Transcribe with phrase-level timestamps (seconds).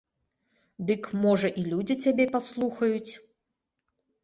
[0.89, 3.13] Дык, можа, і людзі цябе паслухаюць.